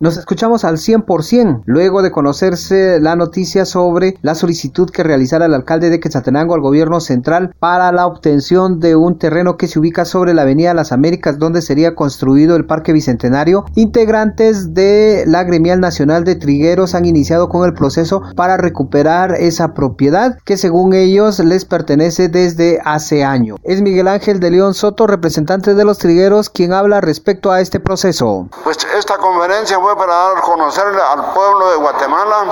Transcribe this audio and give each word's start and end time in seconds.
Nos 0.00 0.16
escuchamos 0.16 0.64
al 0.64 0.76
100% 0.76 1.62
luego 1.66 2.02
de 2.02 2.12
conocerse 2.12 3.00
la 3.00 3.16
noticia 3.16 3.64
sobre 3.64 4.16
la 4.22 4.36
solicitud 4.36 4.88
que 4.90 5.02
realizara 5.02 5.46
el 5.46 5.54
alcalde 5.54 5.90
de 5.90 5.98
Quetzaltenango 5.98 6.54
al 6.54 6.60
gobierno 6.60 7.00
central 7.00 7.52
para 7.58 7.90
la 7.90 8.06
obtención 8.06 8.78
de 8.78 8.94
un 8.94 9.18
terreno 9.18 9.56
que 9.56 9.66
se 9.66 9.80
ubica 9.80 10.04
sobre 10.04 10.34
la 10.34 10.42
avenida 10.42 10.72
Las 10.72 10.92
Américas 10.92 11.40
donde 11.40 11.62
sería 11.62 11.96
construido 11.96 12.54
el 12.54 12.64
Parque 12.64 12.92
Bicentenario. 12.92 13.64
Integrantes 13.74 14.72
de 14.72 15.24
la 15.26 15.42
Gremial 15.42 15.80
Nacional 15.80 16.22
de 16.22 16.36
Trigueros 16.36 16.94
han 16.94 17.04
iniciado 17.04 17.48
con 17.48 17.66
el 17.66 17.74
proceso 17.74 18.22
para 18.36 18.56
recuperar 18.56 19.34
esa 19.34 19.74
propiedad 19.74 20.38
que 20.44 20.56
según 20.56 20.94
ellos 20.94 21.40
les 21.40 21.64
pertenece 21.64 22.28
desde 22.28 22.80
hace 22.84 23.24
año. 23.24 23.56
Es 23.64 23.82
Miguel 23.82 24.06
Ángel 24.06 24.38
de 24.38 24.52
León 24.52 24.74
Soto, 24.74 25.08
representante 25.08 25.74
de 25.74 25.84
los 25.84 25.98
trigueros, 25.98 26.50
quien 26.50 26.72
habla 26.72 27.00
respecto 27.00 27.50
a 27.50 27.60
este 27.60 27.80
proceso. 27.80 28.48
Pues 28.62 28.78
esta 28.96 29.16
conferencia 29.16 29.87
para 29.96 30.14
dar 30.14 30.38
a 30.38 30.40
conocer 30.40 30.86
al 30.86 31.32
pueblo 31.32 31.70
de 31.70 31.76
Guatemala 31.76 32.44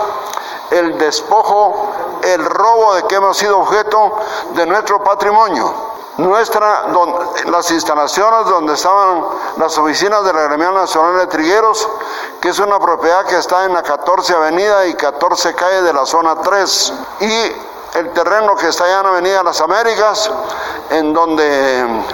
el 0.71 0.99
despojo, 0.99 1.93
el 2.23 2.45
robo 2.45 2.95
de 2.95 3.03
que 3.05 3.17
hemos 3.17 3.37
sido 3.37 3.59
objeto 3.59 4.17
de 4.55 4.67
nuestro 4.67 5.03
patrimonio. 5.03 5.73
Nuestra, 6.19 6.87
las 7.47 7.71
instalaciones 7.71 8.47
donde 8.47 8.73
estaban 8.73 9.23
las 9.59 9.77
oficinas 9.77 10.25
de 10.25 10.33
la 10.33 10.43
Gremial 10.43 10.73
Nacional 10.73 11.19
de 11.19 11.27
Trigueros, 11.27 11.87
que 12.41 12.49
es 12.49 12.59
una 12.59 12.81
propiedad 12.81 13.27
que 13.27 13.37
está 13.37 13.67
en 13.67 13.75
la 13.75 13.83
14 13.83 14.35
Avenida 14.35 14.87
y 14.87 14.95
14 14.95 15.55
Calle 15.55 15.83
de 15.83 15.93
la 15.93 16.07
zona 16.07 16.37
3, 16.37 16.93
y 17.21 17.53
el 17.99 18.13
terreno 18.15 18.57
que 18.57 18.69
está 18.69 18.85
allá 18.85 19.01
en 19.01 19.07
Avenida 19.07 19.43
Las 19.43 19.61
Américas, 19.61 20.31
en 20.89 21.13
donde 21.13 22.05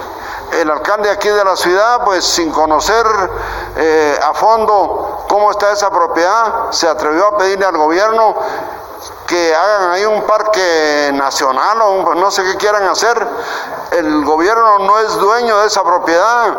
el 0.52 0.70
alcalde 0.70 1.10
aquí 1.10 1.28
de 1.28 1.44
la 1.44 1.56
ciudad, 1.56 2.04
pues 2.04 2.24
sin 2.24 2.50
conocer 2.50 3.06
eh, 3.77 4.18
a 4.22 4.34
fondo 4.34 5.11
cómo 5.32 5.50
está 5.50 5.72
esa 5.72 5.88
propiedad, 5.88 6.72
se 6.72 6.86
atrevió 6.86 7.28
a 7.28 7.38
pedirle 7.38 7.64
al 7.64 7.78
gobierno 7.78 8.36
que 9.33 9.55
hagan 9.55 9.92
ahí 9.92 10.05
un 10.05 10.25
parque 10.25 11.11
nacional 11.14 11.80
o 11.80 12.14
no 12.14 12.30
sé 12.30 12.42
qué 12.42 12.58
quieran 12.58 12.86
hacer. 12.86 13.27
El 13.92 14.27
gobierno 14.27 14.80
no 14.80 14.98
es 14.98 15.14
dueño 15.14 15.58
de 15.61 15.69
esa 15.69 15.83
propiedad. 15.83 16.55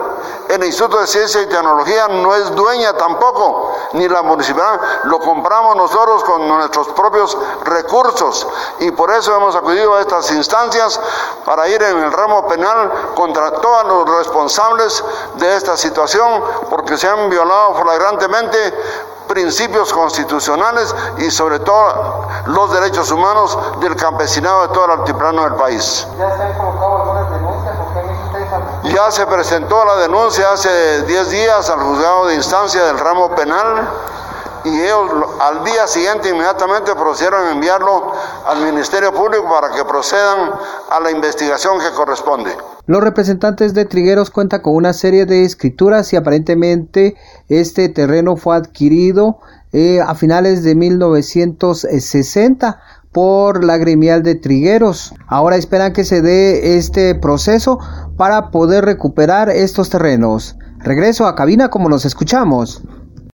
El 0.49 0.63
Instituto 0.63 0.99
de 0.99 1.05
Ciencia 1.05 1.44
y 1.44 1.45
Tecnología 1.45 2.07
no 2.07 2.33
es 2.33 2.49
dueña 2.55 2.94
tampoco, 2.94 3.75
ni 3.94 4.07
la 4.07 4.23
municipalidad. 4.23 4.81
Lo 5.03 5.19
compramos 5.19 5.75
nosotros 5.75 6.23
con 6.23 6.47
nuestros 6.47 6.88
propios 6.89 7.38
recursos 7.63 8.47
y 8.79 8.89
por 8.89 9.11
eso 9.11 9.35
hemos 9.35 9.55
acudido 9.55 9.95
a 9.95 10.01
estas 10.01 10.31
instancias 10.31 10.99
para 11.45 11.67
ir 11.67 11.81
en 11.83 11.99
el 11.99 12.11
ramo 12.11 12.47
penal 12.47 12.91
contra 13.16 13.51
todos 13.51 13.85
los 13.85 14.17
responsables 14.17 15.03
de 15.35 15.55
esta 15.55 15.77
situación 15.77 16.44
porque 16.71 16.97
se 16.97 17.07
han 17.07 17.29
violado 17.29 17.75
flagrantemente 17.75 18.73
principios 19.33 19.91
constitucionales 19.91 20.95
y 21.17 21.31
sobre 21.31 21.59
todo 21.59 22.27
los 22.45 22.71
derechos 22.71 23.11
humanos 23.11 23.57
del 23.79 23.95
campesinado 23.95 24.67
de 24.67 24.73
todo 24.73 24.85
el 24.85 24.91
altiplano 24.91 25.43
del 25.43 25.55
país. 25.55 26.07
¿Ya 26.19 26.37
se 26.37 26.43
han 26.43 26.53
colocado 26.53 27.01
algunas 27.01 27.31
denuncias? 27.31 27.75
Ya 28.83 29.09
se 29.09 29.25
presentó 29.25 29.83
la 29.85 29.95
denuncia 29.95 30.51
hace 30.51 31.01
10 31.03 31.29
días 31.31 31.69
al 31.69 31.79
juzgado 31.79 32.27
de 32.27 32.35
instancia 32.35 32.83
del 32.83 32.99
ramo 32.99 33.33
penal 33.33 33.89
y 34.65 34.81
ellos 34.81 35.09
al 35.39 35.63
día 35.63 35.87
siguiente 35.87 36.29
inmediatamente 36.29 36.93
procedieron 36.93 37.47
a 37.47 37.51
enviarlo 37.51 38.11
al 38.45 38.59
Ministerio 38.59 39.11
Público 39.11 39.49
para 39.49 39.71
que 39.71 39.83
procedan 39.83 40.53
a 40.91 40.99
la 40.99 41.09
investigación 41.09 41.79
que 41.79 41.91
corresponde. 41.91 42.55
Los 42.85 43.01
representantes 43.01 43.73
de 43.73 43.85
Trigueros 43.85 44.29
cuentan 44.29 44.61
con 44.61 44.75
una 44.75 44.91
serie 44.91 45.25
de 45.25 45.45
escrituras 45.45 46.11
y 46.11 46.17
aparentemente 46.17 47.15
este 47.47 47.87
terreno 47.87 48.35
fue 48.35 48.57
adquirido 48.57 49.39
eh, 49.71 50.01
a 50.01 50.15
finales 50.15 50.63
de 50.63 50.75
1960 50.75 52.81
por 53.13 53.63
la 53.63 53.77
gremial 53.77 54.21
de 54.21 54.35
Trigueros. 54.35 55.13
Ahora 55.27 55.55
esperan 55.55 55.93
que 55.93 56.03
se 56.03 56.21
dé 56.21 56.75
este 56.75 57.16
proceso 57.16 57.79
para 58.17 58.51
poder 58.51 58.83
recuperar 58.83 59.49
estos 59.49 59.89
terrenos. 59.89 60.57
Regreso 60.79 61.25
a 61.25 61.35
cabina 61.35 61.69
como 61.69 61.88
nos 61.88 62.03
escuchamos. 62.03 62.83